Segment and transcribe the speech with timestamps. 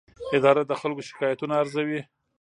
[0.37, 2.01] اداره د خلکو شکایتونه ارزوي.